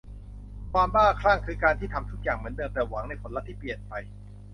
[0.71, 3.93] ความบ้าคลั่งคือการที่ทำทุกอย่างเหมือนเดิมแต่หวังในผลลัพธ์ที่เปลี่ยนไป